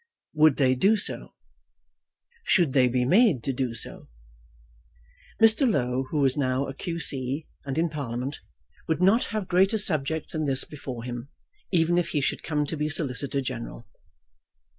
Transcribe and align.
Would 0.33 0.57
they 0.57 0.73
do 0.73 0.97
so? 0.97 1.35
Should 2.43 2.73
they 2.73 2.87
be 2.87 3.05
made 3.05 3.43
to 3.43 3.53
do 3.53 3.75
so? 3.75 4.07
Mr. 5.39 5.71
Low, 5.71 6.05
who 6.09 6.21
was 6.21 6.35
now 6.35 6.65
a 6.65 6.73
Q.C. 6.73 7.45
and 7.65 7.77
in 7.77 7.87
Parliament, 7.87 8.39
would 8.87 8.99
not 8.99 9.25
have 9.25 9.47
greater 9.47 9.77
subjects 9.77 10.33
than 10.33 10.45
this 10.45 10.65
before 10.65 11.03
him, 11.03 11.29
even 11.71 11.99
if 11.99 12.09
he 12.17 12.21
should 12.21 12.41
come 12.41 12.65
to 12.65 12.75
be 12.75 12.89
Solicitor 12.89 13.41
General. 13.41 13.87